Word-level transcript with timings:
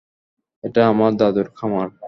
এটা 0.63 0.81
আমার 0.87 1.11
দাদুর 1.15 1.47
খামার। 1.55 1.89